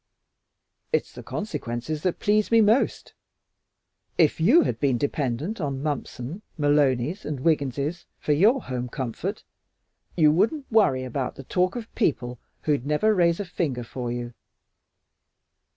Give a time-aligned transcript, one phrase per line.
[0.91, 3.13] "It's the consequences that please me most.
[4.17, 9.43] If you had been dependent on Mumpson, Malonys, and Wigginses for your home comfort
[10.17, 14.33] you wouldn't worry about the talk of people who'd never raise a finger for you.